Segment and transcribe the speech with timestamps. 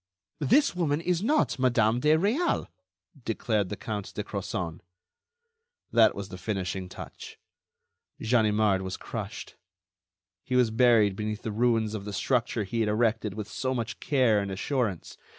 [0.39, 2.65] "This woman is not Madame de Réal,"
[3.23, 4.81] declared the Count de Crozon.
[5.91, 7.37] That was the finishing touch.
[8.19, 9.57] Ganimard was crushed.
[10.43, 13.99] He was buried beneath the ruins of the structure he had erected with so much
[13.99, 15.17] care and assurance.